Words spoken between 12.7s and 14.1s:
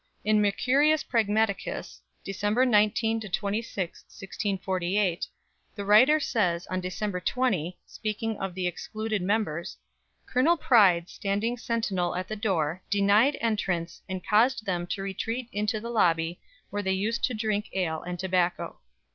denyed entrance,